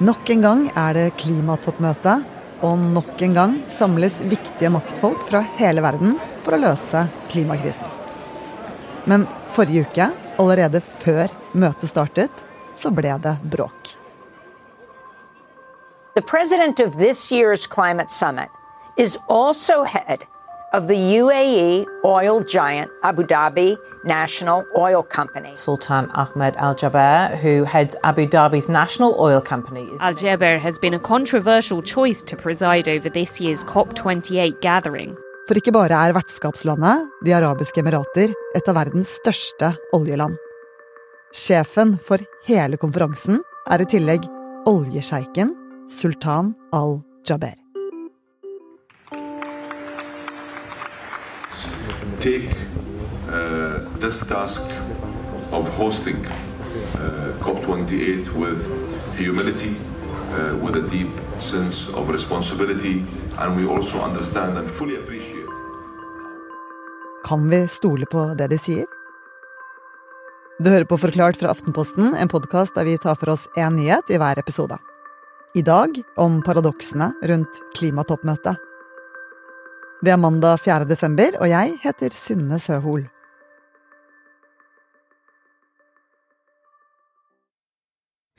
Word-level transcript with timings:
Nok 0.00 0.30
en 0.32 0.44
gang 0.44 0.60
er 0.72 0.96
det 0.96 1.06
klimatoppmøte, 1.20 2.14
og 2.64 2.78
nok 2.94 3.20
en 3.24 3.34
gang 3.36 3.56
samles 3.72 4.20
viktige 4.24 4.70
maktfolk 4.72 5.22
fra 5.28 5.42
hele 5.58 5.84
verden 5.84 6.16
for 6.44 6.56
å 6.56 6.60
løse 6.60 7.06
klimakrisen. 7.32 7.84
Men 9.08 9.26
forrige 9.48 9.88
uke, 9.88 10.10
allerede 10.40 10.80
før 10.84 11.28
møtet 11.52 11.92
startet, 11.92 12.44
så 12.76 12.92
ble 12.92 13.16
det 13.20 13.36
bråk. 13.52 13.96
The 16.14 16.22
president 16.22 16.80
of 16.80 16.96
this 16.98 17.30
year's 17.30 17.66
climate 17.66 18.10
summit 18.10 18.48
is 18.96 19.18
also 19.28 19.84
head 19.84 20.24
of 20.72 20.86
the 20.88 20.94
UAE 20.94 21.86
oil 22.04 22.42
giant 22.42 22.90
Abu 23.02 23.22
Dhabi 23.22 23.76
National 24.04 24.64
Oil 24.76 25.02
Company. 25.02 25.54
Sultan 25.54 26.10
Ahmed 26.14 26.54
Al 26.56 26.74
Jaber, 26.74 27.36
who 27.38 27.64
heads 27.64 27.96
Abu 28.04 28.26
Dhabi's 28.26 28.68
national 28.68 29.16
oil 29.18 29.40
company. 29.40 29.88
Al 30.00 30.14
Jaber 30.14 30.58
has 30.58 30.78
been 30.78 30.94
a 30.94 30.98
controversial 30.98 31.82
choice 31.82 32.22
to 32.22 32.36
preside 32.36 32.88
over 32.88 33.10
this 33.10 33.40
year's 33.40 33.64
COP28 33.64 34.60
gathering. 34.60 35.16
For 35.48 35.58
ikke 35.58 35.72
bare 35.74 35.96
er 35.98 36.14
vertskapslandet, 36.14 37.08
De 37.24 37.34
arabiske 37.34 37.82
emirater, 37.82 38.30
et 38.54 38.68
av 38.68 38.76
verdens 38.78 39.16
største 39.18 39.74
oljeland. 39.96 40.38
Sjefen 41.34 41.96
for 42.02 42.22
hele 42.46 42.78
konferansen 42.78 43.42
er 43.70 43.82
i 43.82 43.88
tillegg 43.90 44.26
oljesjeiken 44.70 45.56
sultan 45.90 46.54
al-Jaber. 46.72 47.69
Take 52.20 52.50
uh, 53.28 53.80
this 54.00 54.26
task 54.26 54.62
of 55.52 55.68
hosting 55.68 56.26
uh, 56.26 57.32
COP28 57.40 58.28
with 58.36 58.60
humility, 59.16 59.74
uh, 60.34 60.56
with 60.62 60.76
a 60.76 60.88
deep 60.90 61.10
sense 61.38 61.88
of 61.88 62.08
responsibility, 62.08 63.04
and 63.38 63.56
we 63.56 63.66
also 63.66 63.98
understand 64.00 64.58
and 64.58 64.70
fully 64.70 64.96
appreciate. 64.96 65.46
Kan 67.24 67.50
vi 67.50 67.68
stole 67.68 68.06
på 68.06 68.34
det 68.34 68.48
de 68.48 68.58
sier? 68.58 68.86
Du 70.58 70.70
hører 70.70 70.84
på 70.84 70.98
Forklart 70.98 71.36
fra 71.36 71.48
Aftenposten, 71.48 72.14
en 72.14 72.28
podkast 72.28 72.74
der 72.74 72.84
vi 72.84 72.98
tar 72.98 73.14
for 73.16 73.32
oss 73.32 73.48
én 73.56 73.76
nyhet 73.76 74.10
i 74.10 74.18
hver 74.20 74.38
episode. 74.38 74.76
I 75.54 75.62
dag 75.62 76.02
om 76.16 76.42
paradoksene 76.44 77.12
rundt 77.24 77.62
klimatoppmøtet. 77.76 78.69
Det 80.00 80.08
er 80.08 80.16
mandag 80.16 80.62
4. 80.64 80.86
desember, 80.88 81.34
og 81.44 81.50
jeg 81.50 81.74
heter 81.82 82.14
Synne 82.16 82.56
Søhol. 82.56 83.02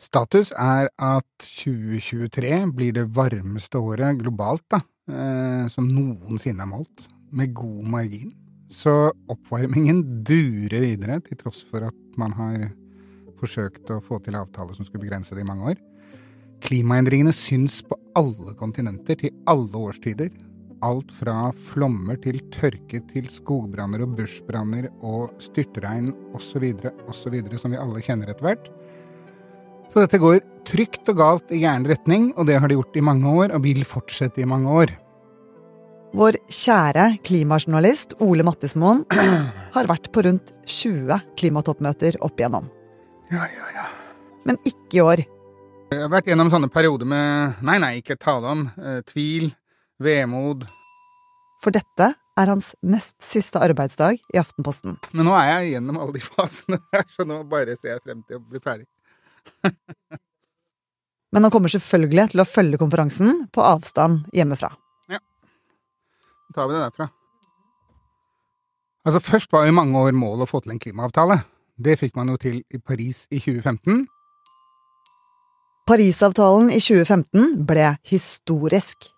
Status 0.02 0.50
er 0.58 0.90
at 0.98 1.45
2023 1.45 2.58
blir 2.73 2.98
det 2.98 3.06
varmeste 3.14 3.78
året 3.78 4.18
globalt 4.23 4.66
da, 4.73 4.81
eh, 5.14 5.70
som 5.70 5.86
noensinne 5.86 6.66
er 6.66 6.72
målt, 6.73 7.06
med 7.30 7.53
god 7.53 7.86
margin. 7.94 8.34
Så 8.73 9.14
oppvarmingen 9.30 10.02
durer 10.25 10.81
videre, 10.81 11.22
til 11.22 11.38
tross 11.38 11.62
for 11.62 11.86
at 11.86 12.18
man 12.18 12.34
har 12.42 12.72
forsøkt 13.38 13.86
å 13.94 14.02
få 14.02 14.18
til 14.25 14.34
avtaler 14.34 14.73
som 14.73 14.81
skulle 14.84 15.06
begrense 15.06 15.38
det 15.38 15.46
i 15.46 15.52
mange 15.53 15.75
år. 15.75 15.78
Klimaendringene 16.66 17.38
syns 17.38 17.84
på 17.86 18.02
alle 18.18 18.58
kontinenter, 18.58 19.14
til 19.14 19.44
alle 19.46 19.78
årstider. 19.78 20.34
Alt 20.82 21.12
fra 21.14 21.52
flommer 21.70 22.18
til 22.24 22.40
tørke 22.54 23.04
til 23.12 23.28
skogbranner 23.30 24.02
og 24.02 24.16
bushbranner 24.18 24.88
og 25.06 25.36
styrtregn 25.44 26.10
osv. 26.34 26.72
osv. 27.06 27.36
som 27.62 27.74
vi 27.74 27.78
alle 27.78 28.02
kjenner 28.02 28.32
etter 28.32 28.48
hvert. 28.48 28.72
Så 29.92 30.02
dette 30.02 30.22
går 30.22 30.40
trygt 30.66 31.09
og 31.12 31.20
galt 31.20 31.54
i 31.54 31.62
gæren 31.62 31.86
retning, 31.90 32.32
og 32.40 32.48
det 32.48 32.58
har 32.62 32.72
det 32.72 32.80
gjort 32.80 32.98
i 32.98 33.04
mange 33.06 33.28
år, 33.30 33.54
og 33.54 33.66
vil 33.66 33.84
fortsette 33.86 34.42
i 34.42 34.48
mange 34.48 34.72
år. 34.72 34.94
Vår 36.18 36.36
kjære 36.52 37.06
klimajournalist 37.24 38.18
Ole 38.24 38.44
Mattismoen 38.48 39.06
har 39.75 39.88
vært 39.92 40.09
på 40.12 40.25
rundt 40.25 40.52
20 40.68 41.22
klimatoppmøter 41.40 42.18
opp 42.25 42.40
igjennom. 42.40 42.72
Ja, 43.31 43.46
ja, 43.48 43.69
ja. 43.78 43.86
Men 44.48 44.58
ikke 44.68 44.98
i 44.98 45.06
år. 45.06 45.24
Jeg 45.92 46.02
har 46.02 46.12
vært 46.12 46.28
gjennom 46.31 46.50
sånne 46.52 46.72
perioder 46.72 47.08
med 47.08 47.63
nei, 47.68 47.78
nei, 47.84 47.94
ikke 48.00 48.19
tale 48.19 48.48
om, 48.48 48.66
eh, 48.80 49.02
tvil, 49.08 49.52
vemod. 50.01 50.66
For 51.62 51.73
dette 51.75 52.13
er 52.39 52.50
hans 52.50 52.72
nest 52.81 53.17
siste 53.23 53.62
arbeidsdag 53.62 54.17
i 54.34 54.39
Aftenposten. 54.41 54.97
Men 55.13 55.28
nå 55.29 55.35
er 55.38 55.47
jeg 55.51 55.75
gjennom 55.75 56.01
alle 56.01 56.17
de 56.17 56.23
fasene 56.31 56.81
der, 56.94 57.06
så 57.13 57.28
nå 57.28 57.44
bare 57.51 57.78
ser 57.78 57.95
jeg 57.95 58.03
frem 58.06 58.25
til 58.25 58.39
å 58.39 58.44
bli 58.45 58.62
ferdig. 58.63 58.88
Men 61.31 61.45
han 61.47 61.53
kommer 61.53 61.72
selvfølgelig 61.72 62.34
til 62.34 62.44
å 62.44 62.47
følge 62.47 62.79
konferansen 62.81 63.45
på 63.56 63.63
avstand 63.63 64.25
hjemmefra. 64.35 64.73
Ja. 65.12 65.22
Da 66.50 66.57
tar 66.57 66.68
vi 66.68 66.75
det 66.75 66.81
derfra. 66.83 67.07
Altså, 69.07 69.22
først 69.23 69.53
var 69.53 69.66
jo 69.66 69.73
mange 69.73 69.97
år 69.97 70.13
målet 70.13 70.45
å 70.45 70.51
få 70.51 70.59
til 70.62 70.75
en 70.75 70.81
klimaavtale. 70.81 71.39
Det 71.81 71.95
fikk 71.97 72.18
man 72.19 72.29
jo 72.29 72.38
til 72.41 72.59
i 72.69 72.81
Paris 72.83 73.23
i 73.31 73.39
2015. 73.39 74.03
Parisavtalen 75.89 76.69
i 76.69 76.78
2015 76.83 77.63
ble 77.68 77.88
historisk. 78.12 79.09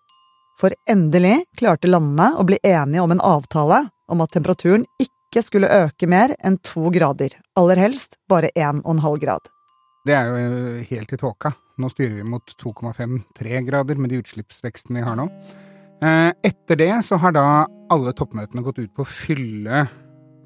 For 0.60 0.74
endelig 0.90 1.42
klarte 1.58 1.90
landene 1.90 2.34
å 2.38 2.44
bli 2.46 2.60
enige 2.62 3.02
om 3.02 3.14
en 3.14 3.22
avtale 3.24 3.88
om 4.10 4.22
at 4.22 4.34
temperaturen 4.36 4.84
ikke 5.02 5.42
skulle 5.42 5.72
øke 5.82 6.06
mer 6.06 6.36
enn 6.46 6.60
to 6.62 6.92
grader, 6.94 7.34
aller 7.58 7.80
helst 7.82 8.18
bare 8.30 8.52
1,5 8.54 9.18
grad. 9.22 9.50
Det 10.06 10.14
er 10.14 10.28
jo 10.28 10.84
helt 10.90 11.12
i 11.16 11.18
tåka. 11.18 11.54
Nå 11.80 11.88
styrer 11.90 12.20
vi 12.20 12.26
mot 12.28 12.54
2,5-3 12.60 13.62
grader 13.66 13.98
med 13.98 14.12
de 14.12 14.20
utslippsvekstene 14.22 15.00
vi 15.00 15.06
har 15.08 15.18
nå. 15.18 15.26
Eh, 16.04 16.30
Etter 16.44 16.78
det 16.78 16.92
så 17.06 17.18
har 17.18 17.34
da 17.34 17.46
alle 17.90 18.12
toppmøtene 18.14 18.62
gått 18.62 18.82
ut 18.82 18.92
på 18.94 19.02
å 19.02 19.08
fylle 19.08 19.86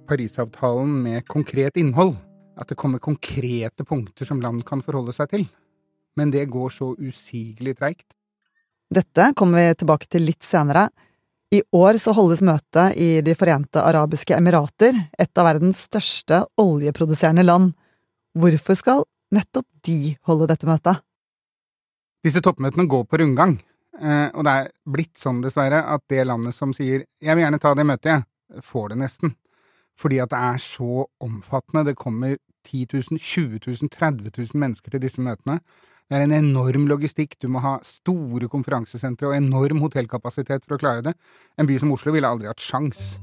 Parisavtalen 0.09 0.95
med 1.05 1.27
konkret 1.29 1.77
innhold. 1.77 2.15
At 2.59 2.71
det 2.71 2.79
kommer 2.81 3.03
konkrete 3.03 3.85
punkter 3.85 4.27
som 4.27 4.41
land 4.41 4.65
kan 4.67 4.81
forholde 4.83 5.13
seg 5.15 5.35
til. 5.35 5.45
Men 6.17 6.33
det 6.35 6.49
går 6.51 6.73
så 6.75 6.95
usigelig 6.97 7.77
treigt. 7.79 8.15
Dette 8.88 9.32
kommer 9.37 9.60
vi 9.60 9.75
tilbake 9.82 10.09
til 10.09 10.25
litt 10.25 10.44
senere. 10.44 10.88
I 11.53 11.60
år 11.76 11.97
så 12.00 12.12
holdes 12.16 12.41
møtet 12.44 12.97
i 13.00 13.21
De 13.25 13.34
forente 13.37 13.81
arabiske 13.81 14.37
emirater, 14.37 14.97
et 15.19 15.41
av 15.41 15.49
verdens 15.49 15.84
største 15.88 16.43
oljeproduserende 16.60 17.44
land. 17.44 17.75
Hvorfor 18.37 18.76
skal 18.76 19.04
nettopp 19.34 19.66
de 19.84 20.15
holde 20.28 20.49
dette 20.49 20.69
møtet? 20.69 21.04
Disse 22.25 22.43
toppmøtene 22.44 22.88
går 22.88 23.04
på 23.09 23.21
rundgang. 23.21 23.59
Eh, 23.99 24.28
og 24.32 24.44
det 24.47 24.54
er 24.54 24.72
blitt 24.88 25.20
sånn, 25.20 25.43
dessverre, 25.44 25.82
at 25.84 26.05
det 26.09 26.25
landet 26.26 26.55
som 26.55 26.72
sier 26.72 27.05
'jeg 27.20 27.34
vil 27.34 27.44
gjerne 27.44 27.60
ta 27.60 27.75
det 27.75 27.87
møtet', 27.87 28.25
får 28.62 28.88
det 28.91 28.99
nesten. 28.99 29.34
Fordi 29.99 30.20
at 30.22 30.31
det 30.31 30.38
er 30.38 30.59
så 30.59 31.06
omfattende. 31.20 31.84
Det 31.84 31.97
kommer 31.97 32.37
10 32.65 32.87
000, 32.93 33.19
20 33.19 33.59
000, 33.66 33.88
30 33.91 34.31
000 34.37 34.49
mennesker 34.55 34.91
til 34.91 35.00
disse 35.00 35.20
møtene. 35.20 35.60
Det 36.09 36.17
er 36.17 36.25
en 36.25 36.33
enorm 36.33 36.87
logistikk. 36.89 37.37
Du 37.37 37.51
må 37.53 37.61
ha 37.61 37.75
store 37.85 38.49
konferansesentre 38.49 39.29
og 39.29 39.37
enorm 39.37 39.83
hotellkapasitet 39.85 40.65
for 40.65 40.79
å 40.79 40.81
klare 40.81 41.05
det. 41.05 41.13
En 41.61 41.69
by 41.69 41.77
som 41.81 41.93
Oslo 41.93 42.15
ville 42.15 42.29
aldri 42.29 42.49
hatt 42.49 42.65
sjans. 42.65 43.19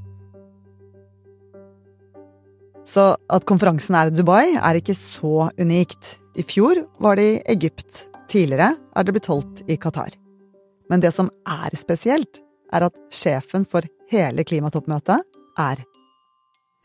Så 2.86 3.08
at 3.18 3.46
konferansen 3.48 3.98
er 3.98 4.12
i 4.12 4.14
Dubai, 4.14 4.54
er 4.54 4.78
ikke 4.78 4.94
så 4.94 5.48
unikt. 5.58 6.20
I 6.38 6.46
fjor 6.46 6.84
var 7.02 7.18
det 7.18 7.26
i 7.26 7.42
Egypt. 7.56 8.04
Tidligere 8.30 8.76
er 8.78 9.06
det 9.06 9.16
blitt 9.16 9.30
holdt 9.32 9.64
i 9.66 9.78
Qatar. 9.82 10.14
Men 10.86 11.02
det 11.02 11.10
som 11.14 11.32
er 11.42 11.74
spesielt, 11.74 12.38
er 12.70 12.86
at 12.86 12.94
sjefen 13.10 13.66
for 13.66 13.86
hele 14.12 14.46
klimatoppmøtet 14.46 15.26
er 15.58 15.82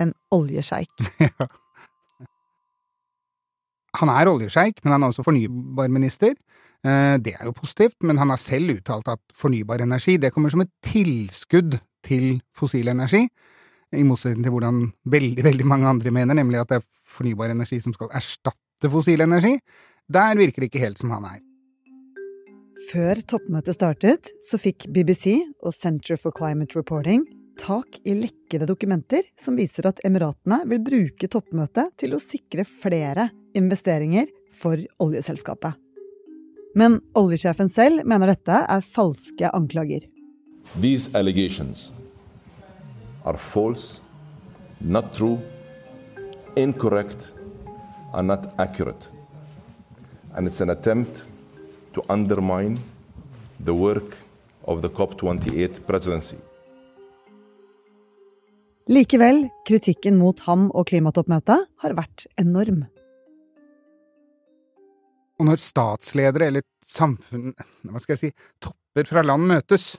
en 0.02 0.16
oljesjeik. 0.34 0.90
Han 4.00 4.10
er 4.14 4.30
oljesjeik, 4.32 4.80
men 4.84 4.96
han 4.96 5.04
er 5.04 5.12
også 5.12 5.26
fornybarminister. 5.28 6.36
Eh, 6.86 7.18
Det 7.18 7.36
er 7.36 7.46
jo 7.46 7.52
positivt, 7.52 7.98
men 8.02 8.18
han 8.18 8.30
har 8.30 8.38
selv 8.38 8.78
uttalt 8.78 9.08
at 9.08 9.20
fornybar 9.36 9.82
energi 9.82 10.18
det 10.18 10.32
kommer 10.34 10.50
som 10.50 10.62
et 10.62 10.72
tilskudd 10.82 11.80
til 12.04 12.42
fossil 12.56 12.88
energi, 12.88 13.28
i 13.94 14.04
motsetning 14.04 14.44
til 14.44 14.52
hvordan 14.52 14.94
veldig, 15.06 15.44
veldig 15.44 15.66
mange 15.68 15.88
andre 15.88 16.12
mener, 16.12 16.34
nemlig 16.34 16.62
at 16.62 16.70
det 16.70 16.78
er 16.80 16.88
fornybar 17.06 17.52
energi 17.52 17.80
som 17.80 17.94
skal 17.94 18.08
erstatte 18.16 18.90
fossil 18.90 19.22
energi. 19.22 19.60
Der 20.12 20.38
virker 20.38 20.62
det 20.62 20.72
ikke 20.72 20.86
helt 20.86 21.00
som 21.00 21.12
han 21.12 21.26
er. 21.26 21.40
Før 22.92 23.20
toppmøtet 23.28 23.76
startet, 23.76 24.32
så 24.50 24.58
fikk 24.58 24.88
BBC 24.94 25.44
og 25.62 25.74
Center 25.74 26.16
for 26.16 26.32
Climate 26.32 26.80
Reporting 26.80 27.28
tak 27.62 28.00
i 28.04 28.16
lekkede 28.18 28.66
dokumenter 28.70 29.28
som 29.40 29.56
viser 29.60 29.88
at 29.90 30.02
Emiratene 30.08 30.64
vil 30.70 30.82
bruke 30.84 31.30
toppmøtet 31.32 31.94
til 32.02 32.16
å 32.18 32.22
sikre 32.22 32.66
flere 32.68 33.30
investeringer 33.58 34.32
for 34.52 34.82
oljeselskapet. 35.04 35.78
Men 36.76 37.00
oljesjefen 37.20 37.70
selv 37.70 38.08
mener 38.08 38.32
dette 38.34 38.64
er 38.66 38.86
falske 38.86 39.54
anklager. 39.54 40.08
These 40.80 41.12
allegations 41.14 41.92
are 43.24 43.38
false, 43.38 44.02
not 44.80 45.14
true, 45.14 45.38
incorrect, 46.56 47.30
and 48.14 48.28
not 48.28 48.54
accurate. 48.58 49.12
and 50.36 50.48
it's 50.48 50.62
an 50.62 50.70
attempt 50.70 51.26
to 51.94 52.02
undermine 52.10 52.80
the 53.60 53.74
work 53.74 54.18
of 54.66 54.82
the 54.82 54.90
COP28 54.90 55.86
presidency. 55.86 56.38
Likevel, 58.92 59.46
kritikken 59.64 60.18
mot 60.20 60.42
ham 60.50 60.66
og 60.76 60.90
klimatoppmøtet 60.90 61.62
har 61.80 61.94
vært 61.96 62.26
enorm. 62.42 62.82
Og 65.40 65.48
når 65.48 65.62
statsledere 65.64 66.50
eller 66.52 66.66
samfunn, 66.84 67.54
hva 67.88 68.02
skal 68.04 68.18
jeg 68.18 68.20
si, 68.20 68.32
topper 68.60 69.08
fra 69.08 69.24
land 69.24 69.48
møtes 69.48 69.94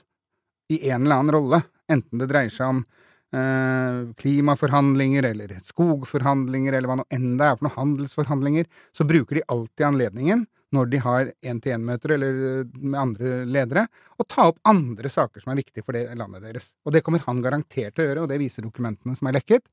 i 0.69 0.77
en 0.91 1.07
eller 1.07 1.23
annen 1.23 1.33
rolle, 1.33 1.61
enten 1.89 2.21
det 2.21 2.29
dreier 2.29 2.53
seg 2.53 2.75
om 2.75 2.83
eh, 2.83 4.13
klimaforhandlinger 4.21 5.25
eller 5.31 5.55
skogforhandlinger 5.65 6.77
eller 6.77 6.91
hva 6.91 6.99
nå 7.01 7.09
enn 7.17 7.31
det 7.41 7.49
er 7.49 7.57
for 7.57 7.65
noen 7.65 7.77
handelsforhandlinger, 7.79 8.69
så 8.93 9.09
bruker 9.09 9.41
de 9.41 9.47
alltid 9.49 9.87
anledningen 9.89 10.45
når 10.73 10.89
de 10.91 11.01
har 11.03 11.31
én-til-én-møter 11.45 12.15
eller 12.17 12.39
eh, 12.49 12.77
med 12.81 12.99
andre 12.99 13.33
ledere, 13.45 13.85
og 14.17 14.27
ta 14.29 14.49
opp 14.51 14.61
andre 14.69 15.11
saker 15.11 15.43
som 15.43 15.53
er 15.53 15.61
viktige 15.61 15.85
for 15.85 15.97
det 15.97 16.07
landet 16.19 16.45
deres. 16.45 16.73
Og 16.85 16.95
det 16.95 17.03
kommer 17.05 17.23
han 17.25 17.41
garantert 17.45 17.95
til 17.95 18.05
å 18.05 18.09
gjøre, 18.09 18.25
og 18.25 18.33
det 18.33 18.41
viser 18.41 18.65
dokumentene 18.65 19.15
som 19.17 19.29
er 19.29 19.37
lekket 19.39 19.67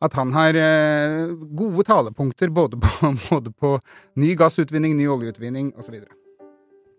at 0.00 0.14
han 0.16 0.32
har 0.32 0.56
eh, 0.56 1.26
gode 1.56 1.84
talepunkter 1.84 2.48
både 2.48 2.80
på, 2.80 3.12
både 3.30 3.52
på 3.52 3.74
ny 4.16 4.34
gassutvinning, 4.34 4.96
ny 4.96 5.08
oljeutvinning 5.12 5.74
osv. 5.76 6.00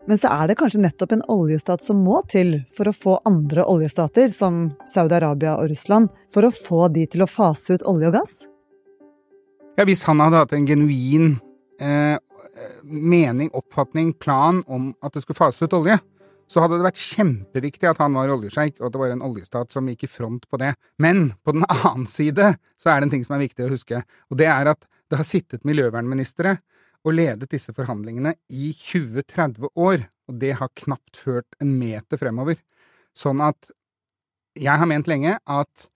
Men 0.08 0.18
så 0.18 0.32
er 0.34 0.50
det 0.50 0.58
kanskje 0.58 0.82
nettopp 0.82 1.14
en 1.14 1.26
oljestat 1.30 1.84
som 1.86 2.02
må 2.06 2.22
til 2.30 2.56
for 2.78 2.90
å 2.90 2.96
få 2.96 3.18
andre 3.30 3.66
oljestater, 3.70 4.30
som 4.34 4.72
Saudi-Arabia 4.90 5.58
og 5.62 5.70
Russland, 5.74 6.10
for 6.34 6.48
å 6.48 6.54
få 6.54 6.88
de 6.94 7.06
til 7.10 7.26
å 7.26 7.30
fase 7.30 7.78
ut 7.78 7.86
olje 7.90 8.10
og 8.10 8.18
gass? 8.18 8.40
Ja, 9.78 9.86
hvis 9.88 10.04
han 10.06 10.22
hadde 10.22 10.42
hatt 10.42 10.54
en 10.58 10.68
genuin 10.70 11.36
eh, 11.82 12.18
mening, 12.84 13.52
oppfatning, 13.58 14.14
plan 14.14 14.62
om 14.68 14.92
at 15.02 15.16
det 15.16 15.24
skulle 15.24 15.40
fase 15.40 15.66
ut 15.66 15.76
olje, 15.78 15.98
så 16.52 16.60
hadde 16.60 16.82
det 16.82 16.88
vært 16.90 17.00
kjempeviktig 17.00 17.88
at 17.88 18.02
han 18.02 18.16
var 18.18 18.34
oljesjeik, 18.34 18.76
og 18.82 18.90
at 18.90 18.96
det 18.96 19.02
var 19.02 19.14
en 19.14 19.24
oljestat 19.24 19.72
som 19.72 19.88
gikk 19.88 20.04
i 20.04 20.12
front 20.12 20.48
på 20.52 20.60
det. 20.60 20.74
Men 21.00 21.30
på 21.46 21.56
den 21.56 21.64
annen 21.78 22.08
side 22.12 22.56
så 22.82 22.92
er 22.92 23.00
det 23.00 23.08
en 23.08 23.14
ting 23.16 23.28
som 23.28 23.38
er 23.38 23.46
viktig 23.46 23.68
å 23.68 23.72
huske, 23.72 24.04
og 24.04 24.42
det 24.42 24.50
er 24.52 24.74
at 24.74 24.88
det 25.12 25.20
har 25.20 25.28
sittet 25.28 25.68
miljøvernministre 25.68 26.58
og 27.02 27.16
ledet 27.18 27.50
disse 27.52 27.74
forhandlingene 27.76 28.36
i 28.54 28.72
20-30 28.78 29.72
år, 29.80 30.04
og 30.30 30.42
det 30.44 30.54
har 30.60 30.74
knapt 30.84 31.20
ført 31.20 31.60
en 31.64 31.72
meter 31.80 32.20
fremover. 32.20 32.60
Sånn 33.18 33.42
at 33.44 33.72
jeg 34.60 34.76
har 34.76 34.88
ment 34.88 35.08
lenge 35.08 35.38
at 35.40 35.88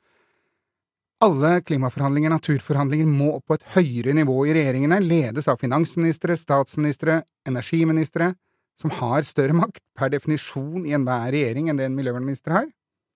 alle 1.23 1.61
klimaforhandlinger, 1.63 2.33
naturforhandlinger, 2.33 3.07
må 3.07 3.35
opp 3.37 3.47
på 3.49 3.57
et 3.57 3.67
høyere 3.75 4.15
nivå 4.17 4.35
i 4.47 4.55
regjeringene, 4.57 4.99
ledes 5.03 5.47
av 5.51 5.61
finansministre, 5.61 6.35
statsministre, 6.39 7.21
energiministre, 7.47 8.33
som 8.81 8.91
har 8.97 9.23
større 9.23 9.55
makt 9.55 9.79
per 9.95 10.11
definisjon 10.11 10.83
i 10.85 10.95
enhver 10.97 11.31
regjering 11.31 11.71
enn 11.71 11.79
det 11.79 11.87
en 11.87 11.95
miljøvernminister 11.95 12.57
har. 12.57 12.69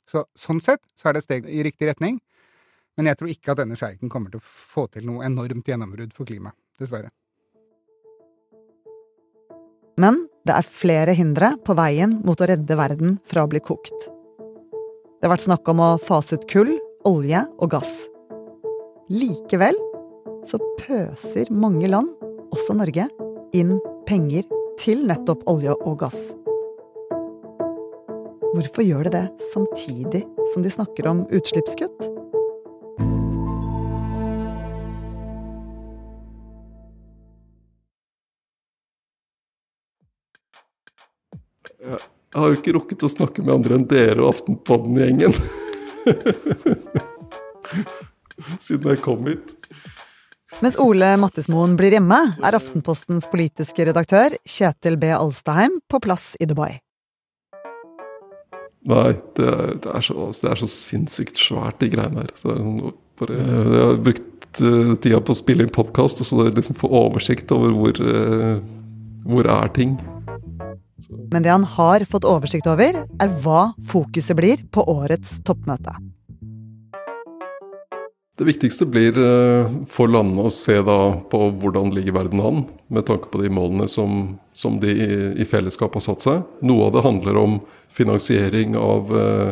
Så, 0.09 0.23
sånn 0.37 0.61
sett 0.63 0.81
så 0.97 1.09
er 1.09 1.15
det 1.15 1.23
et 1.23 1.27
steg 1.27 1.49
i 1.51 1.63
riktig 1.65 1.89
retning, 1.91 2.17
men 2.97 3.11
jeg 3.11 3.19
tror 3.19 3.31
ikke 3.31 3.53
at 3.53 3.61
denne 3.61 3.77
sjeiken 3.79 4.11
kommer 4.11 4.31
til 4.31 4.41
å 4.41 4.47
få 4.47 4.87
til 4.91 5.05
noe 5.07 5.25
enormt 5.27 5.67
gjennombrudd 5.67 6.15
for 6.15 6.29
klimaet, 6.29 6.57
dessverre. 6.79 7.11
Men 9.99 10.23
det 10.47 10.55
er 10.55 10.63
flere 10.65 11.13
hindre 11.15 11.53
på 11.67 11.75
veien 11.75 12.21
mot 12.23 12.39
å 12.39 12.47
redde 12.47 12.79
verden 12.79 13.17
fra 13.27 13.43
å 13.43 13.51
bli 13.51 13.59
kokt. 13.59 14.07
Det 15.19 15.27
har 15.27 15.33
vært 15.35 15.49
snakk 15.49 15.67
om 15.67 15.81
å 15.83 15.97
fase 15.99 16.39
ut 16.39 16.47
kull, 16.47 16.77
olje 17.09 17.41
og 17.57 17.71
gass. 17.73 17.93
Likevel 19.09 19.77
så 20.45 20.59
pøser 20.79 21.49
mange 21.49 21.89
land, 21.89 22.11
også 22.53 22.75
Norge, 22.77 23.07
inn 23.57 23.79
penger 24.07 24.45
til 24.79 25.01
nettopp 25.09 25.41
olje 25.49 25.73
og 25.79 25.97
gass. 26.03 26.29
Hvorfor 28.49 28.85
gjør 28.85 29.07
de 29.07 29.13
det 29.13 29.25
samtidig 29.51 30.23
som 30.53 30.65
de 30.65 30.73
snakker 30.73 31.09
om 31.09 31.25
utslippskutt? 31.33 32.09
Jeg 42.29 42.37
har 42.37 42.51
jo 42.51 42.59
ikke 42.59 42.75
rukket 42.75 43.03
å 43.05 43.09
snakke 43.09 43.41
med 43.41 43.55
andre 43.55 43.79
enn 43.79 43.87
dere 43.89 44.21
og 44.21 44.35
Aftenpodden-gjengen. 44.35 45.33
Siden 48.65 48.93
jeg 48.93 49.01
kom 49.03 49.27
hit. 49.27 49.55
Mens 50.63 50.77
Ole 50.81 51.13
Mattismoen 51.21 51.75
blir 51.79 51.93
hjemme, 51.95 52.19
er 52.41 52.57
Aftenpostens 52.57 53.27
politiske 53.31 53.85
redaktør 53.87 54.35
Kjetil 54.49 54.97
B. 54.99 55.11
Alstaheim 55.15 55.79
på 55.87 56.01
plass 56.03 56.33
i 56.41 56.47
Dubai. 56.49 56.79
Nei, 58.89 59.11
det 59.37 59.45
er, 59.45 59.75
det 59.83 59.91
er, 59.91 60.03
så, 60.03 60.29
det 60.33 60.49
er 60.49 60.59
så, 60.61 60.67
sinnssykt 60.71 61.39
svært, 61.39 61.77
de 61.83 61.91
greiene 61.93 62.23
her. 62.23 62.31
Så 62.39 62.55
sånn, 62.55 62.93
bare, 63.19 63.37
jeg 63.37 63.83
har 63.83 63.99
brukt 64.07 64.61
uh, 64.63 64.93
tida 65.03 65.19
på 65.21 65.35
å 65.35 65.37
spille 65.37 65.65
inn 65.65 65.75
podkast, 65.75 66.23
og 66.23 66.29
så 66.29 66.47
liksom 66.47 66.77
få 66.79 66.89
oversikt 67.03 67.51
over 67.55 67.75
hvor, 67.75 68.01
uh, 68.01 68.57
hvor 69.27 69.49
er 69.51 69.73
ting. 69.75 69.97
Men 71.31 71.43
det 71.43 71.51
han 71.53 71.65
har 71.77 72.05
fått 72.09 72.27
oversikt 72.27 72.67
over, 72.69 73.03
er 73.05 73.35
hva 73.43 73.71
fokuset 73.89 74.37
blir 74.37 74.63
på 74.73 74.85
årets 74.89 75.39
toppmøte. 75.47 75.95
Det 78.39 78.45
viktigste 78.47 78.85
blir 78.87 79.17
eh, 79.19 79.71
for 79.91 80.07
landene 80.07 80.45
å 80.47 80.53
se 80.53 80.77
da 80.87 80.99
på 81.27 81.41
hvordan 81.59 81.91
ligger 81.91 82.15
verden 82.15 82.39
an, 82.39 82.61
med 82.87 83.03
tanke 83.09 83.27
på 83.27 83.41
de 83.41 83.49
målene 83.51 83.87
som, 83.91 84.37
som 84.55 84.77
de 84.79 84.93
i 85.35 85.47
fellesskap 85.47 85.97
har 85.97 86.05
satt 86.05 86.23
seg. 86.23 86.45
Noe 86.63 86.87
av 86.87 86.95
det 86.95 87.03
handler 87.03 87.39
om 87.41 87.57
finansiering 87.91 88.77
av 88.79 89.11
eh, 89.11 89.51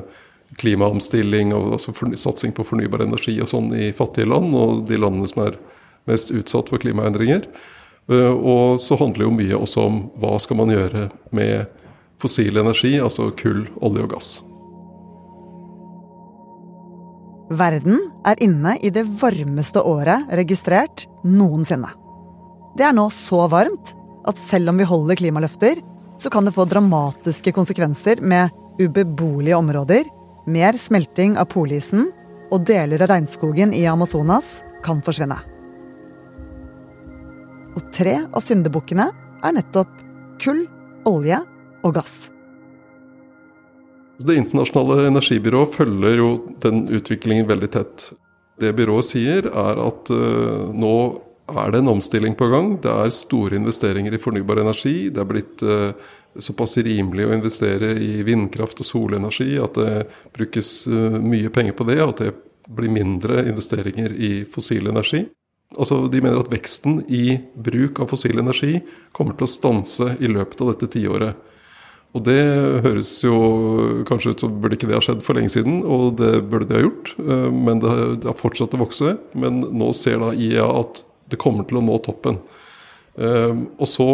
klimaomstilling 0.55 1.51
og 1.51 1.73
altså 1.75 1.91
satsing 2.15 2.55
på 2.55 2.63
fornybar 2.63 3.03
energi 3.03 3.35
og 3.43 3.51
sånn 3.51 3.73
i 3.75 3.89
fattige 3.95 4.29
land, 4.31 4.55
og 4.55 4.85
de 4.87 5.01
landene 5.03 5.27
som 5.27 5.43
er 5.49 5.59
mest 6.07 6.31
utsatt 6.31 6.71
for 6.71 6.79
klimaendringer. 6.79 7.43
Eh, 8.11 8.33
og 8.33 8.79
så 8.79 8.97
handler 8.99 9.27
jo 9.27 9.35
mye 9.35 9.57
også 9.57 9.87
om 9.87 10.03
hva 10.19 10.37
skal 10.39 10.61
man 10.61 10.71
gjøre 10.71 11.07
med 11.35 11.67
fossil 12.21 12.57
energi, 12.57 12.95
altså 13.03 13.29
kull, 13.37 13.65
olje 13.83 14.05
og 14.05 14.13
gass. 14.15 14.29
Verden 17.47 18.01
er 18.27 18.41
inne 18.43 18.75
i 18.83 18.91
det 18.91 19.05
varmeste 19.21 19.79
året 19.79 20.27
registrert 20.35 21.05
noensinne. 21.23 21.93
Det 22.77 22.83
er 22.83 22.95
nå 22.95 23.07
så 23.13 23.45
varmt 23.49 23.93
at 24.27 24.39
selv 24.39 24.73
om 24.73 24.79
vi 24.79 24.87
holder 24.87 25.19
klimaløfter, 25.19 25.79
så 26.19 26.31
kan 26.33 26.47
det 26.47 26.55
få 26.55 26.65
dramatiske 26.67 27.53
konsekvenser 27.55 28.19
med 28.21 28.51
ubeboelige 28.81 29.55
områder, 29.57 30.03
mer 30.47 30.77
smelting 30.79 31.37
av 31.39 31.47
polisen, 31.53 32.09
og 32.51 32.63
deler 32.67 33.03
av 33.03 33.11
regnskogen 33.11 33.73
i 33.75 33.85
Amazonas 33.87 34.57
kan 34.83 34.99
forsvinne. 35.03 35.39
Og 37.77 37.91
tre 37.93 38.15
av 38.25 38.41
syndebukkene 38.41 39.05
er 39.45 39.53
nettopp 39.53 39.91
kull, 40.41 40.63
olje 41.05 41.37
og 41.85 41.93
gass. 41.99 42.15
Det 44.17 44.33
internasjonale 44.33 45.11
energibyrået 45.11 45.75
følger 45.75 46.17
jo 46.17 46.29
den 46.63 46.87
utviklingen 46.97 47.45
veldig 47.49 47.69
tett. 47.75 48.07
Det 48.57 48.73
byrået 48.73 49.05
sier, 49.05 49.45
er 49.45 49.81
at 49.83 50.09
uh, 50.09 50.73
nå 50.73 50.93
er 51.53 51.71
det 51.71 51.83
en 51.83 51.93
omstilling 51.93 52.33
på 52.35 52.47
gang. 52.49 52.73
Det 52.81 52.89
er 52.89 53.13
store 53.13 53.59
investeringer 53.59 54.17
i 54.17 54.21
fornybar 54.21 54.63
energi. 54.63 55.11
Det 55.13 55.21
er 55.21 55.29
blitt 55.29 55.61
uh, 55.61 55.93
såpass 56.33 56.79
rimelig 56.81 57.27
å 57.27 57.35
investere 57.37 57.93
i 58.01 58.23
vindkraft 58.25 58.81
og 58.81 58.89
solenergi 58.89 59.51
at 59.61 59.77
det 59.77 59.93
brukes 60.33 60.71
uh, 60.89 61.21
mye 61.21 61.53
penger 61.53 61.77
på 61.77 61.85
det, 61.91 62.01
og 62.01 62.15
at 62.15 62.25
det 62.25 62.33
blir 62.73 62.91
mindre 62.91 63.45
investeringer 63.45 64.17
i 64.17 64.31
fossil 64.49 64.89
energi. 64.89 65.27
Altså, 65.75 66.05
De 66.07 66.21
mener 66.23 66.39
at 66.39 66.51
veksten 66.51 67.01
i 67.11 67.39
bruk 67.55 67.99
av 67.99 68.13
fossil 68.13 68.39
energi 68.39 68.79
kommer 69.15 69.35
til 69.35 69.47
å 69.47 69.51
stanse 69.51 70.13
i 70.23 70.29
løpet 70.31 70.63
av 70.63 70.71
dette 70.71 70.91
tiåret. 70.95 71.35
Og 72.15 72.23
det 72.23 72.39
høres 72.85 73.09
jo 73.21 73.35
kanskje 74.07 74.31
ut 74.33 74.43
som 74.43 74.55
burde 74.61 74.77
ikke 74.77 74.87
det 74.89 74.95
ha 74.95 75.03
skjedd 75.03 75.19
for 75.25 75.37
lenge 75.37 75.51
siden, 75.53 75.81
og 75.83 76.15
det 76.21 76.39
burde 76.49 76.69
det 76.69 76.79
ha 76.79 76.85
gjort. 76.85 77.11
Eh, 77.19 77.49
men 77.53 77.81
det 77.83 77.91
har 78.25 78.37
fortsatt 78.37 78.73
å 78.77 78.81
vokse. 78.81 79.17
Men 79.37 79.59
nå 79.61 79.91
ser 79.97 80.21
da 80.23 80.31
IEA 80.33 80.65
at 80.79 81.03
det 81.27 81.39
kommer 81.41 81.67
til 81.67 81.81
å 81.81 81.83
nå 81.83 81.99
toppen. 82.05 82.39
Eh, 83.19 83.51
og 83.53 83.89
så 83.91 84.07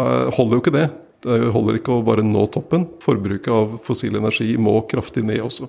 eh, 0.00 0.32
holder 0.38 0.56
jo 0.56 0.62
ikke 0.64 0.76
det. 0.78 0.86
Det 1.26 1.38
holder 1.52 1.78
ikke 1.80 1.98
å 1.98 2.06
bare 2.06 2.24
nå 2.24 2.46
toppen. 2.54 2.88
Forbruket 3.04 3.52
av 3.54 3.78
fossil 3.86 4.18
energi 4.18 4.54
må 4.58 4.80
kraftig 4.90 5.26
ned 5.26 5.42
også. 5.44 5.68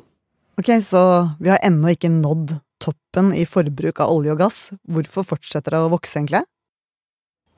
Ok, 0.59 0.83
Så 0.83 1.29
vi 1.39 1.49
har 1.49 1.59
ennå 1.63 1.93
ikke 1.93 2.11
nådd 2.11 2.57
toppen 2.83 3.31
i 3.35 3.45
forbruk 3.47 4.01
av 4.03 4.11
olje 4.11 4.33
og 4.33 4.41
gass. 4.41 4.57
Hvorfor 4.91 5.23
fortsetter 5.33 5.75
det 5.75 5.79
å 5.85 5.91
vokse, 5.93 6.19
egentlig? 6.19 6.43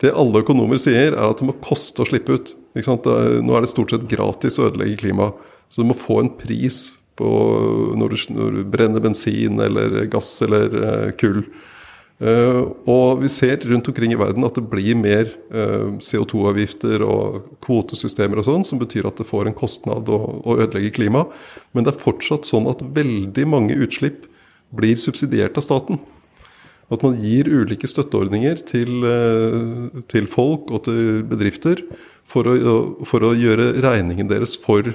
Det 0.01 0.13
alle 0.17 0.41
økonomer 0.41 0.77
sier, 0.81 1.13
er 1.13 1.29
at 1.29 1.41
det 1.41 1.47
må 1.49 1.57
koste 1.65 2.01
å 2.01 2.09
slippe 2.09 2.37
ut. 2.37 2.53
Nå 2.77 3.55
er 3.57 3.65
det 3.65 3.71
stort 3.71 3.93
sett 3.93 4.07
gratis 4.09 4.57
å 4.61 4.67
ødelegge 4.69 5.01
klimaet. 5.01 5.49
Så 5.71 5.81
du 5.81 5.89
må 5.89 5.97
få 5.97 6.19
en 6.21 6.33
pris 6.37 6.89
når 7.21 8.13
du, 8.13 8.15
når 8.33 8.55
du 8.57 8.61
brenner 8.73 9.03
bensin 9.03 9.59
eller 9.61 10.05
gass 10.11 10.33
eller 10.45 10.73
uh, 10.73 11.09
kull. 11.17 11.43
Uh, 12.21 12.69
og 12.85 13.23
vi 13.23 13.29
ser 13.33 13.63
rundt 13.65 13.87
omkring 13.89 14.11
i 14.13 14.19
verden 14.19 14.45
at 14.45 14.53
det 14.53 14.67
blir 14.69 14.93
mer 14.99 15.31
uh, 15.49 15.89
CO2-avgifter 15.97 17.01
og 17.01 17.47
kvotesystemer 17.65 18.37
og 18.37 18.45
sånn, 18.45 18.65
som 18.67 18.81
betyr 18.81 19.07
at 19.09 19.17
det 19.17 19.25
får 19.25 19.49
en 19.49 19.57
kostnad 19.57 20.11
å, 20.13 20.19
ødelegge 20.53 20.93
klimaet. 20.99 21.33
Men 21.73 21.87
det 21.87 21.95
er 21.95 22.03
fortsatt 22.03 22.45
sånn 22.45 22.69
at 22.69 22.85
veldig 22.93 23.47
mange 23.49 23.79
utslipp 23.81 24.29
blir 24.69 25.01
subsidiert 25.01 25.57
av 25.57 25.65
staten. 25.65 25.97
At 26.93 27.01
man 27.01 27.17
gir 27.23 27.49
ulike 27.49 27.89
støtteordninger 27.89 28.61
til, 28.69 29.01
uh, 29.01 30.01
til 30.11 30.29
folk 30.29 30.69
og 30.69 30.85
til 30.91 31.25
bedrifter 31.25 31.81
for 32.29 32.45
å, 32.45 32.79
for 33.01 33.25
å 33.25 33.33
gjøre 33.33 33.79
regningen 33.81 34.29
deres 34.29 34.59
for 34.61 34.93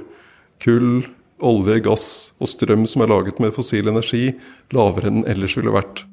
kull, 0.63 1.09
olje, 1.43 1.83
gass 1.83 2.11
og 2.39 2.55
strøm 2.55 2.87
som 2.87 3.03
er 3.03 3.17
laget 3.19 3.43
med 3.43 3.57
fossil 3.57 3.91
energi, 3.91 4.37
lavere 4.71 5.11
enn 5.11 5.25
den 5.25 5.33
ellers 5.35 5.59
ville 5.59 5.75
vært. 5.75 6.07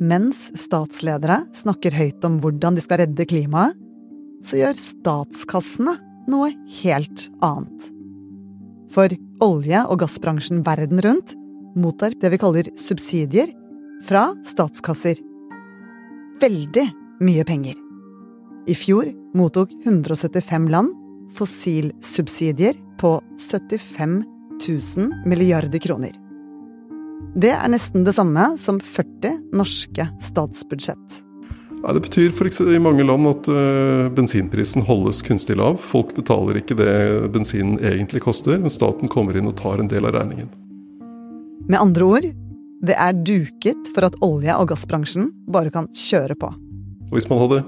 Mens 0.00 0.46
statsledere 0.56 1.42
snakker 1.52 1.92
høyt 1.92 2.24
om 2.24 2.38
hvordan 2.40 2.76
de 2.76 2.84
skal 2.84 3.02
redde 3.02 3.26
klimaet, 3.28 3.76
så 4.40 4.56
gjør 4.56 4.78
statskassene 4.78 5.98
noe 6.30 6.54
helt 6.80 7.26
annet. 7.44 7.90
For 8.90 9.12
olje- 9.44 9.82
og 9.84 10.00
gassbransjen 10.00 10.62
verden 10.66 11.02
rundt 11.04 11.34
mottar 11.76 12.16
det 12.16 12.32
vi 12.32 12.40
kaller 12.40 12.70
subsidier 12.80 13.52
fra 14.06 14.30
statskasser. 14.48 15.20
Veldig 16.40 16.86
mye 17.20 17.44
penger. 17.44 17.76
I 18.64 18.74
fjor 18.76 19.12
mottok 19.36 19.72
175 19.84 20.70
land 20.72 20.96
fossilsubsidier 21.36 22.80
på 22.98 23.18
75 23.38 24.24
000 24.64 25.28
milliarder 25.28 25.78
kroner. 25.78 26.16
Det 27.34 27.52
er 27.54 27.68
nesten 27.70 28.02
det 28.02 28.16
samme 28.16 28.42
som 28.58 28.80
40 28.82 29.52
norske 29.54 30.06
statsbudsjett. 30.24 31.20
Ja, 31.80 31.92
det 31.96 32.02
betyr 32.04 32.32
for 32.34 32.48
eksempel, 32.48 32.74
i 32.76 32.82
mange 32.82 33.04
land 33.06 33.28
at 33.30 33.46
uh, 33.48 34.10
bensinprisen 34.12 34.82
holdes 34.84 35.22
kunstig 35.24 35.56
lav. 35.56 35.78
Folk 35.80 36.10
betaler 36.16 36.58
ikke 36.60 36.76
det 36.76 36.90
bensinen 37.32 37.78
egentlig 37.78 38.24
koster, 38.26 38.58
men 38.60 38.72
staten 38.72 39.08
kommer 39.08 39.38
inn 39.38 39.48
og 39.48 39.56
tar 39.60 39.80
en 39.80 39.88
del 39.88 40.08
av 40.08 40.18
regningen. 40.18 40.50
Med 41.70 41.78
andre 41.78 42.08
ord, 42.08 42.26
det 42.84 42.96
er 42.98 43.14
duket 43.14 43.88
for 43.94 44.08
at 44.08 44.18
olje- 44.26 44.56
og 44.58 44.72
gassbransjen 44.72 45.30
bare 45.48 45.72
kan 45.72 45.86
kjøre 45.94 46.36
på. 46.40 46.50
Og 47.10 47.16
hvis 47.16 47.30
man 47.30 47.40
hadde 47.44 47.62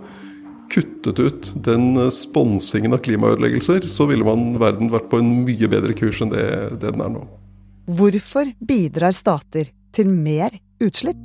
kuttet 0.73 1.21
ut 1.21 1.53
den 1.65 1.95
eh, 2.01 2.13
sponsingen 2.13 2.97
av 2.97 3.05
klimaødeleggelser, 3.05 3.87
så 3.89 4.09
ville 4.11 4.27
man, 4.27 4.57
verden 4.61 4.91
vært 4.93 5.11
på 5.13 5.21
en 5.23 5.31
mye 5.47 5.71
bedre 5.71 5.95
kurs 5.97 6.21
enn 6.25 6.33
det, 6.33 6.47
det 6.83 6.91
den 6.91 7.05
er 7.05 7.13
nå. 7.13 7.25
Hvorfor 7.83 8.47
bidrar 8.63 9.11
stater 9.11 9.67
til 9.91 10.07
mer 10.07 10.55
utslipp? 10.79 11.25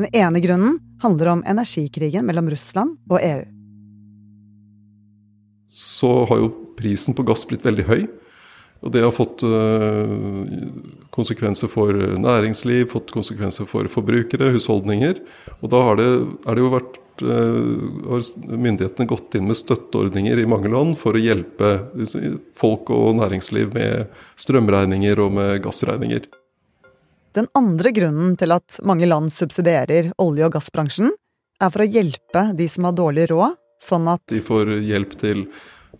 Den 0.00 0.08
ene 0.10 0.40
grunnen 0.42 0.80
handler 1.02 1.30
om 1.30 1.44
energikrigen 1.46 2.26
mellom 2.26 2.50
Russland 2.50 2.96
og 3.06 3.20
EU. 3.22 3.44
Så 5.70 6.10
har 6.26 6.42
jo 6.42 6.50
prisen 6.74 7.14
på 7.14 7.22
gass 7.22 7.46
blitt 7.46 7.62
veldig 7.62 7.86
høy. 7.86 8.02
Og 8.82 8.92
det 8.92 9.04
har 9.06 9.14
fått 9.14 9.44
uh, 9.46 10.42
konsekvenser 11.14 11.70
for 11.70 11.94
næringsliv, 11.94 12.90
fått 12.90 13.14
konsekvenser 13.14 13.68
for 13.70 13.86
forbrukere, 13.90 14.50
husholdninger. 14.56 15.22
Og 15.62 15.70
da 15.70 15.86
det, 16.02 16.10
er 16.50 16.58
det 16.58 16.66
jo 16.66 16.74
vært 16.74 16.98
har 17.22 18.56
myndighetene 18.56 19.06
gått 19.08 19.36
inn 19.38 19.46
med 19.48 19.58
støtteordninger 19.58 20.38
i 20.38 20.48
mange 20.48 20.70
land 20.72 20.96
for 21.00 21.16
å 21.16 21.22
hjelpe 21.22 21.70
folk 22.56 22.90
og 22.94 23.16
næringsliv 23.20 23.72
med 23.74 24.10
strømregninger 24.40 25.22
og 25.22 25.32
med 25.38 25.62
gassregninger. 25.64 26.26
Den 27.36 27.48
andre 27.58 27.92
grunnen 27.92 28.36
til 28.40 28.54
at 28.54 28.78
mange 28.86 29.08
land 29.08 29.32
subsidierer 29.34 30.12
olje- 30.22 30.46
og 30.48 30.54
gassbransjen, 30.56 31.12
er 31.60 31.72
for 31.72 31.84
å 31.84 31.88
hjelpe 31.88 32.42
de 32.56 32.68
som 32.68 32.88
har 32.88 32.96
dårlig 32.96 33.30
råd, 33.32 33.56
sånn 33.80 34.08
at 34.12 34.24
De 34.32 34.40
får 34.44 34.72
hjelp 34.84 35.12
til 35.20 35.46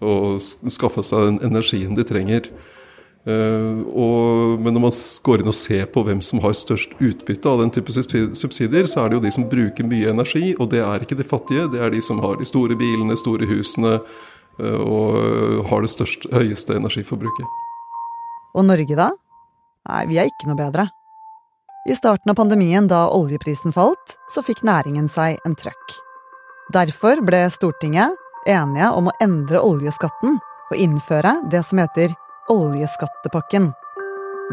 å 0.04 0.36
skaffe 0.72 1.04
seg 1.04 1.30
den 1.30 1.38
energien 1.50 1.96
de 1.96 2.04
trenger. 2.08 2.48
Uh, 3.26 3.82
og, 3.90 4.60
men 4.62 4.76
når 4.76 4.84
man 4.84 4.96
går 5.26 5.42
inn 5.42 5.50
og 5.50 5.58
ser 5.58 5.88
på 5.90 6.04
hvem 6.06 6.20
som 6.22 6.38
har 6.44 6.54
størst 6.54 6.92
utbytte 7.02 7.50
av 7.50 7.58
den 7.58 7.72
type 7.74 7.90
subsidier, 7.90 8.86
så 8.86 9.02
er 9.02 9.10
det 9.10 9.18
jo 9.18 9.24
de 9.24 9.32
som 9.34 9.48
bruker 9.50 9.88
mye 9.88 10.12
energi, 10.12 10.52
og 10.54 10.70
det 10.70 10.84
er 10.86 11.02
ikke 11.02 11.18
de 11.18 11.26
fattige. 11.26 11.66
Det 11.72 11.80
er 11.82 11.90
de 11.90 12.02
som 12.04 12.22
har 12.22 12.38
de 12.38 12.46
store 12.46 12.78
bilene, 12.78 13.18
store 13.18 13.48
husene 13.50 13.96
uh, 13.98 14.80
og 14.80 15.66
har 15.72 15.82
det 15.82 15.90
største, 15.90 16.30
høyeste 16.34 16.78
energiforbruket. 16.78 17.62
Og 18.56 18.64
Norge, 18.64 18.94
da? 18.96 19.10
Nei, 19.90 20.04
vi 20.10 20.20
er 20.22 20.30
ikke 20.30 20.48
noe 20.50 20.58
bedre. 20.58 20.86
I 21.86 21.94
starten 21.94 22.30
av 22.30 22.38
pandemien, 22.38 22.86
da 22.90 23.04
oljeprisen 23.14 23.74
falt, 23.74 24.16
så 24.30 24.42
fikk 24.42 24.64
næringen 24.66 25.06
seg 25.10 25.38
en 25.46 25.54
trøkk. 25.58 25.98
Derfor 26.74 27.20
ble 27.22 27.44
Stortinget 27.54 28.14
enige 28.46 28.88
om 28.94 29.10
å 29.10 29.14
endre 29.22 29.60
oljeskatten 29.62 30.38
og 30.70 30.80
innføre 30.82 31.36
det 31.50 31.62
som 31.66 31.78
heter 31.78 32.14
oljeskattepakken. 32.52 33.70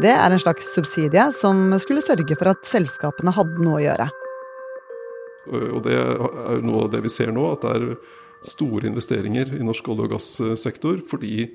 Det 0.02 0.10
er 0.10 0.32
en 0.34 0.42
slags 0.42 0.72
subsidie 0.74 1.28
som 1.36 1.70
skulle 1.82 2.02
sørge 2.02 2.36
for 2.38 2.50
at 2.50 2.66
selskapene 2.66 3.34
hadde 3.34 3.62
noe 3.62 3.78
å 3.78 3.84
gjøre. 3.84 4.08
Og 5.54 5.80
det 5.84 5.94
er 5.94 6.62
noe 6.64 6.86
av 6.86 6.92
det 6.94 7.02
vi 7.04 7.12
ser 7.12 7.30
nå, 7.34 7.44
at 7.52 7.64
det 7.66 7.74
er 7.76 7.86
store 8.44 8.88
investeringer 8.90 9.54
i 9.56 9.64
norsk 9.64 9.86
olje- 9.92 10.08
og 10.08 10.16
gassektor 10.16 10.98
fordi 11.08 11.46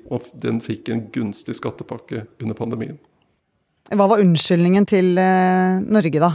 den 0.42 0.62
fikk 0.62 0.90
en 0.90 1.04
gunstig 1.14 1.58
skattepakke 1.58 2.24
under 2.42 2.56
pandemien. 2.58 2.98
Hva 3.90 4.06
var 4.10 4.22
unnskyldningen 4.22 4.86
til 4.86 5.18
eh, 5.18 5.80
Norge, 5.82 6.22
da? 6.22 6.32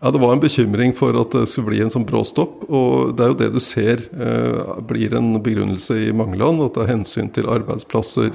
Ja, 0.00 0.10
Det 0.10 0.20
var 0.20 0.34
en 0.34 0.40
bekymring 0.42 0.92
for 0.96 1.16
at 1.20 1.32
det 1.32 1.46
skulle 1.48 1.72
bli 1.72 1.80
en 1.84 1.92
sånn 1.92 2.06
bråstopp. 2.08 2.64
Og 2.68 3.14
det 3.16 3.24
er 3.24 3.32
jo 3.32 3.38
det 3.40 3.50
du 3.54 3.60
ser 3.62 4.02
eh, 4.12 4.80
blir 4.84 5.14
en 5.16 5.34
begrunnelse 5.44 5.96
i 6.08 6.12
mange 6.16 6.38
land. 6.40 6.62
At 6.64 6.76
det 6.76 6.84
er 6.84 6.92
hensyn 6.94 7.30
til 7.32 7.48
arbeidsplasser, 7.48 8.32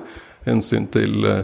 hensyn 0.49 0.87
til 0.93 1.25
eh, 1.29 1.43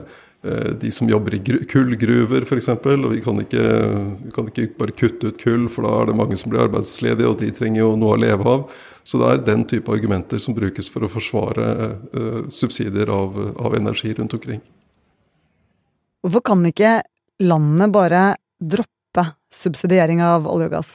de 0.81 0.91
som 0.93 1.09
jobber 1.09 1.37
i 1.37 1.39
kullgruver 1.41 2.45
f.eks. 2.45 2.67
Vi 2.85 3.21
kan, 3.25 3.39
vi 3.41 4.33
kan 4.35 4.49
ikke 4.51 4.67
bare 4.77 4.93
kutte 4.93 5.31
ut 5.31 5.39
kull, 5.41 5.65
for 5.71 5.87
da 5.87 5.93
er 6.01 6.11
det 6.11 6.17
mange 6.19 6.37
som 6.37 6.51
blir 6.53 6.61
arbeidsledige, 6.67 7.31
og 7.31 7.39
de 7.41 7.49
trenger 7.55 7.81
jo 7.81 7.95
noe 7.97 8.13
å 8.13 8.21
leve 8.21 8.45
av. 8.51 8.67
Så 9.05 9.21
det 9.21 9.31
er 9.31 9.43
den 9.47 9.65
type 9.69 9.89
argumenter 9.93 10.41
som 10.41 10.53
brukes 10.57 10.89
for 10.93 11.05
å 11.05 11.09
forsvare 11.09 11.65
uh, 12.13 12.45
subsidier 12.53 13.09
av, 13.13 13.37
av, 13.57 13.75
energi 13.77 14.13
rundt 14.17 14.33
omkring. 14.37 14.61
Hvorfor 16.25 16.45
kan 16.49 16.65
ikke 16.65 16.99
landet 17.45 17.93
bare 17.93 18.23
droppe 18.57 19.27
subsidiering 19.53 20.23
av 20.25 20.49
olje 20.49 20.69
og 20.69 20.77
gass? 20.77 20.93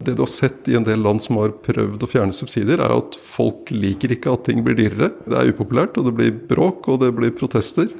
Det 0.00 0.14
du 0.16 0.22
har 0.24 0.30
sett 0.32 0.68
i 0.70 0.76
en 0.78 0.86
del 0.86 1.02
land 1.04 1.20
som 1.20 1.36
har 1.40 1.52
prøvd 1.64 2.04
å 2.04 2.08
fjerne 2.08 2.32
subsidier, 2.32 2.80
er 2.80 2.94
at 2.94 3.18
folk 3.20 3.68
liker 3.74 4.14
ikke 4.14 4.32
at 4.32 4.46
ting 4.48 4.62
blir 4.64 4.78
dyrere. 4.78 5.10
Det 5.28 5.36
er 5.36 5.52
upopulært, 5.52 5.98
og 6.00 6.08
det 6.08 6.14
blir 6.16 6.38
bråk, 6.48 6.88
og 6.88 7.02
det 7.02 7.10
blir 7.18 7.34
protester. 7.36 7.90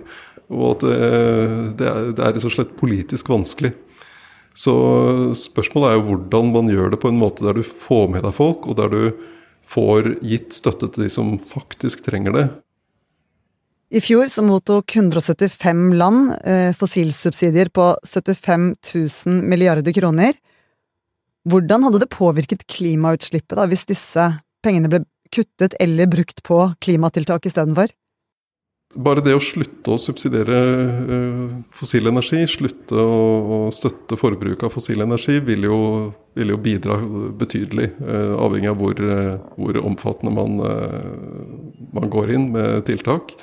Og 0.49 0.65
at 0.73 0.87
det, 0.87 1.01
det, 1.79 1.91
det 2.17 2.25
er 2.25 2.35
rett 2.35 2.49
og 2.49 2.55
slett 2.57 2.73
politisk 2.81 3.29
vanskelig. 3.31 3.75
Så 4.57 4.73
spørsmålet 5.39 5.91
er 5.91 5.99
jo 5.99 6.07
hvordan 6.09 6.51
man 6.57 6.73
gjør 6.73 6.95
det 6.95 7.03
på 7.03 7.13
en 7.13 7.21
måte 7.21 7.45
der 7.47 7.61
du 7.61 7.63
får 7.67 8.09
med 8.17 8.25
deg 8.27 8.35
folk, 8.35 8.67
og 8.67 8.81
der 8.81 8.91
du 8.93 9.29
får 9.71 10.17
gitt 10.27 10.57
støtte 10.57 10.89
til 10.91 11.07
de 11.07 11.13
som 11.13 11.37
faktisk 11.39 12.03
trenger 12.09 12.35
det. 12.35 12.49
I 13.91 14.01
fjor 14.03 14.29
så 14.31 14.43
mottok 14.47 14.95
175 14.95 15.81
land 15.99 16.35
eh, 16.47 16.71
fossilsubsidier 16.79 17.73
på 17.75 17.93
75 18.07 18.69
000 18.95 19.41
milliarder 19.51 19.95
kroner. 19.95 20.37
Hvordan 21.49 21.87
hadde 21.87 22.03
det 22.03 22.11
påvirket 22.13 22.67
klimautslippet 22.69 23.57
da, 23.57 23.65
hvis 23.71 23.87
disse 23.89 24.27
pengene 24.65 24.91
ble 24.93 25.05
kuttet 25.33 25.77
eller 25.81 26.11
brukt 26.11 26.43
på 26.45 26.67
klimatiltak 26.85 27.47
istedenfor? 27.49 27.93
Bare 28.91 29.23
det 29.23 29.37
å 29.39 29.43
slutte 29.43 29.93
å 29.95 30.01
subsidiere 30.03 30.57
uh, 30.59 31.53
fossil 31.71 32.11
energi, 32.11 32.43
slutte 32.51 32.99
å, 32.99 33.69
støtte 33.71 34.19
forbruket 34.19 34.67
av 34.67 34.75
fossil 34.75 35.05
energi, 35.05 35.37
vil 35.47 35.69
jo, 35.69 35.79
vil 36.35 36.51
jo 36.51 36.59
bidra 36.59 36.97
betydelig. 37.39 37.93
Uh, 38.03 38.35
avhengig 38.43 38.73
av 38.73 38.83
hvor, 38.83 39.05
hvor 39.55 39.79
omfattende 39.85 40.35
man, 40.35 40.59
man, 41.95 42.11
går 42.11 42.35
inn 42.35 42.51
med 42.57 42.83
tiltak. 42.91 43.37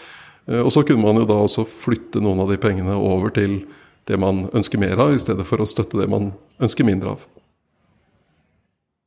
og 0.48 0.70
så 0.72 0.84
kunne 0.84 1.04
man 1.04 1.24
jo 1.24 1.26
da 1.28 1.40
også 1.44 1.64
flytte 1.68 2.20
noen 2.24 2.44
av 2.44 2.52
de 2.52 2.60
pengene 2.60 3.00
over 3.00 3.32
til 3.36 3.62
det 4.08 4.20
man 4.20 4.50
ønsker 4.52 4.80
mer 4.84 5.00
av, 5.00 5.16
i 5.16 5.20
stedet 5.20 5.48
for 5.48 5.64
å 5.64 5.68
støtte 5.68 6.00
det 6.00 6.12
man 6.12 6.34
ønsker 6.60 6.88
mindre 6.88 7.16
av. 7.16 7.24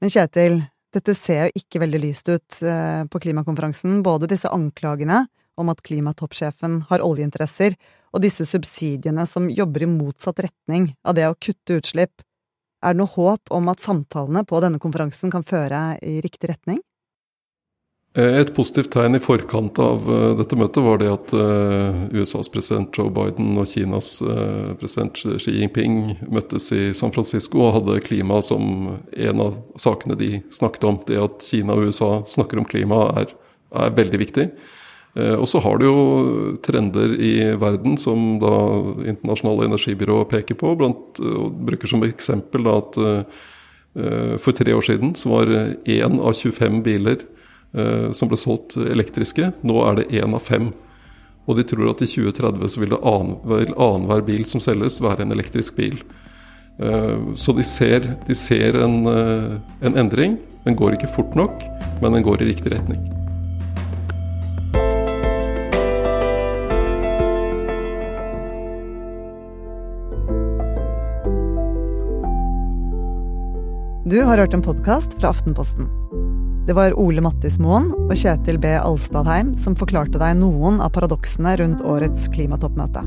Men 0.01 0.13
Kjetil, 0.13 0.63
dette 0.95 1.15
ser 1.15 1.47
jo 1.49 1.61
ikke 1.61 1.83
veldig 1.83 2.01
lyst 2.03 2.31
ut 2.33 2.63
eh, 2.65 3.05
på 3.05 3.21
klimakonferansen. 3.23 4.01
Både 4.03 4.31
disse 4.31 4.51
anklagene 4.51 5.27
om 5.61 5.69
at 5.69 5.83
klimatoppsjefen 5.85 6.81
har 6.89 7.05
oljeinteresser, 7.05 7.77
og 8.11 8.25
disse 8.25 8.47
subsidiene 8.49 9.27
som 9.29 9.47
jobber 9.53 9.85
i 9.85 9.91
motsatt 9.91 10.41
retning 10.43 10.89
av 11.07 11.15
det 11.19 11.29
å 11.29 11.37
kutte 11.39 11.77
utslipp. 11.79 12.25
Er 12.81 12.95
det 12.95 13.03
noe 13.03 13.13
håp 13.13 13.53
om 13.55 13.69
at 13.71 13.85
samtalene 13.85 14.43
på 14.49 14.59
denne 14.65 14.81
konferansen 14.83 15.31
kan 15.31 15.45
føre 15.47 15.99
i 16.03 16.17
riktig 16.25 16.49
retning? 16.51 16.81
Et 18.19 18.49
positivt 18.51 18.91
tegn 18.91 19.15
i 19.15 19.21
forkant 19.23 19.79
av 19.79 20.09
dette 20.35 20.57
møtet 20.59 20.83
var 20.83 20.99
det 20.99 21.13
at 21.13 21.31
USAs 22.11 22.51
president 22.51 22.91
Joe 22.99 23.07
Biden 23.15 23.53
og 23.55 23.69
Kinas 23.71 24.17
president 24.81 25.21
Xi 25.39 25.55
Jinping 25.61 26.17
møttes 26.27 26.67
i 26.75 26.89
San 26.97 27.15
Francisco 27.15 27.63
og 27.69 27.77
hadde 27.77 28.01
klima 28.03 28.41
som 28.43 28.97
en 29.15 29.45
av 29.47 29.61
sakene 29.79 30.19
de 30.19 30.41
snakket 30.51 30.89
om. 30.91 30.99
Det 31.07 31.23
at 31.23 31.47
Kina 31.53 31.79
og 31.79 31.87
USA 31.87 32.11
snakker 32.27 32.59
om 32.59 32.67
klima 32.67 33.05
er, 33.23 33.31
er 33.79 33.95
veldig 33.95 34.23
viktig. 34.27 34.51
Eh, 35.15 35.37
og 35.39 35.47
så 35.47 35.63
har 35.63 35.79
du 35.79 35.87
jo 35.87 36.05
trender 36.67 37.15
i 37.15 37.35
verden 37.63 37.95
som 37.95 38.41
da 38.43 38.55
Internasjonale 39.07 39.71
energibyrå 39.71 40.25
peker 40.35 40.59
på. 40.59 40.75
Blant, 40.83 41.23
og 41.23 41.63
bruker 41.71 41.95
som 41.95 42.03
eksempel 42.07 42.67
da 42.67 42.79
at 42.83 43.03
for 44.39 44.55
tre 44.55 44.71
år 44.71 44.85
siden 44.87 45.17
så 45.19 45.33
var 45.33 45.49
én 45.51 46.21
av 46.23 46.37
25 46.39 46.77
biler 46.87 47.25
som 47.71 48.27
ble 48.27 48.39
solgt 48.41 48.75
elektriske. 48.75 49.53
Nå 49.63 49.77
er 49.87 50.01
det 50.01 50.09
én 50.19 50.35
av 50.35 50.43
fem. 50.43 50.73
Og 51.47 51.55
de 51.59 51.65
tror 51.67 51.93
at 51.93 52.03
i 52.03 52.09
2030 52.11 52.73
så 52.73 52.83
vil 52.83 52.97
annenhver 52.99 54.25
bil 54.27 54.43
som 54.49 54.63
selges, 54.63 54.99
være 55.03 55.23
en 55.23 55.35
elektrisk 55.37 55.79
bil. 55.79 56.01
Uh, 56.81 57.37
så 57.39 57.55
de 57.55 57.63
ser, 57.67 58.07
de 58.27 58.35
ser 58.35 58.79
en, 58.83 59.07
en 59.07 60.03
endring. 60.03 60.39
Den 60.65 60.77
går 60.77 60.99
ikke 60.99 61.15
fort 61.15 61.39
nok, 61.39 61.63
men 62.03 62.19
den 62.19 62.27
går 62.27 62.43
i 62.43 62.51
riktig 62.53 62.75
retning. 62.75 63.01
Du 74.11 74.23
har 74.23 74.39
hørt 74.39 74.55
en 74.55 74.63
podkast 74.63 75.21
fra 75.21 75.29
Aftenposten. 75.29 76.00
Det 76.71 76.75
var 76.75 76.95
Ole 77.03 77.19
Mattismoen 77.19 77.89
og 77.97 78.13
Kjetil 78.15 78.55
B. 78.63 78.69
Alstadheim 78.79 79.49
som 79.59 79.75
forklarte 79.75 80.21
deg 80.23 80.37
noen 80.39 80.77
av 80.79 80.93
paradoksene 80.95 81.57
rundt 81.59 81.81
årets 81.83 82.29
klimatoppmøte. 82.31 83.03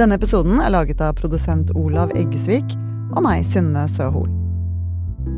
Denne 0.00 0.16
episoden 0.16 0.56
er 0.64 0.72
laget 0.72 1.02
av 1.04 1.18
produsent 1.18 1.68
Olav 1.76 2.14
Eggesvik 2.16 2.72
og 3.10 3.20
meg, 3.26 3.44
Synne 3.44 3.82
Søhol. 3.92 4.30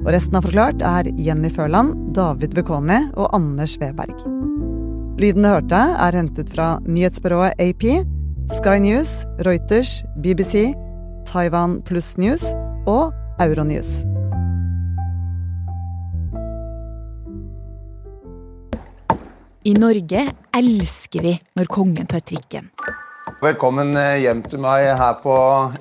Og 0.04 0.12
resten 0.14 0.38
av 0.38 0.46
Forklart 0.46 0.86
er 0.86 1.10
Jenny 1.18 1.50
Førland, 1.50 2.14
David 2.14 2.54
Vekoni 2.54 3.00
og 3.16 3.34
Anders 3.34 3.74
Weberg. 3.82 4.14
Lyden 5.18 5.42
du 5.42 5.50
hørte, 5.50 5.82
er 6.06 6.20
hentet 6.20 6.54
fra 6.54 6.76
nyhetsbyrået 6.86 7.58
AP, 7.58 7.88
Sky 8.60 8.78
News, 8.86 9.24
Reuters, 9.42 10.04
BBC, 10.22 10.68
Taiwan 11.26 11.80
Pluss 11.82 12.14
News 12.14 12.46
og 12.86 13.10
Euronews. 13.42 14.04
I 19.60 19.74
Norge 19.76 20.22
elsker 20.56 21.20
vi 21.20 21.34
når 21.58 21.66
kongen 21.68 22.06
tar 22.08 22.22
trikken. 22.24 22.70
Velkommen 23.44 23.92
eh, 23.92 24.22
hjem 24.22 24.40
til 24.48 24.62
meg 24.62 24.86
her 24.96 25.18
på 25.20 25.34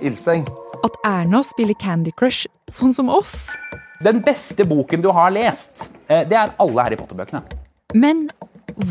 Ildseng. 0.03 0.43
At 0.83 0.97
Erna 1.07 1.39
spiller 1.47 1.77
Candy 1.79 2.11
Crush 2.11 2.49
sånn 2.67 2.91
som 2.95 3.07
oss. 3.11 3.53
Den 4.03 4.19
beste 4.25 4.67
boken 4.67 5.03
du 5.03 5.07
har 5.15 5.31
lest, 5.31 5.87
eh, 6.11 6.25
det 6.27 6.35
er 6.35 6.51
alle 6.59 6.83
Harry 6.83 6.99
Potter-bøkene. 6.99 7.39
Men 7.95 8.27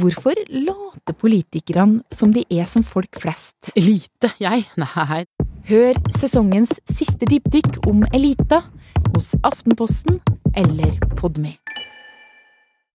hvorfor 0.00 0.40
later 0.49 1.16
politikerne 1.21 2.00
som 2.09 2.33
de 2.33 2.47
er 2.49 2.64
som 2.64 2.80
folk 2.80 3.21
flest? 3.21 3.75
Elite? 3.76 4.33
Jeg? 4.40 4.64
Nei. 4.80 5.23
Hør 5.68 6.00
sesongens 6.16 6.78
siste 6.88 7.28
dypdykk 7.28 7.83
om 7.92 8.07
elita 8.16 8.64
hos 9.12 9.37
Aftenposten 9.45 10.23
eller 10.57 10.97
Podme. 11.21 11.59